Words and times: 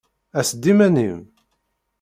Ass-d 0.39 0.63
iman-im! 0.71 1.19